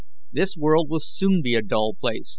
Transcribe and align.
"This 0.31 0.57
world 0.57 0.89
will 0.89 0.99
soon 0.99 1.43
be 1.43 1.53
a 1.53 1.61
dull 1.61 1.93
place. 1.93 2.29